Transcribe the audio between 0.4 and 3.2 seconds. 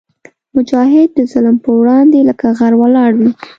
مجاهد د ظلم پر وړاندې لکه غر ولاړ